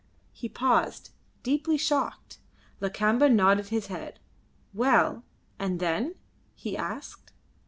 [0.31, 1.11] He paused,
[1.43, 2.39] deeply shocked.
[2.81, 4.19] Lakamba nodded his head.
[4.73, 5.23] "Well,
[5.59, 6.15] and then?"
[6.55, 7.33] he asked.